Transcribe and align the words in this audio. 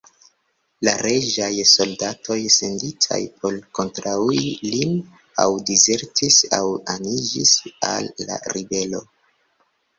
La 0.87 0.93
reĝaj 1.01 1.49
soldatoj 1.71 2.37
senditaj 2.55 3.19
por 3.43 3.59
kontraŭi 3.81 4.41
lin 4.71 4.97
aŭ 5.45 5.47
dizertis 5.71 6.41
aŭ 6.61 6.65
aniĝis 6.97 7.55
al 7.95 8.13
la 8.33 8.43
ribelo. 8.59 9.07